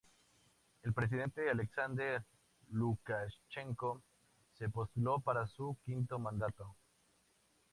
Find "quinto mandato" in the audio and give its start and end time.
5.85-6.75